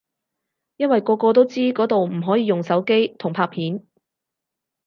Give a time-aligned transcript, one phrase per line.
[0.77, 3.85] 因為個個都知嗰度唔可以用手機同拍片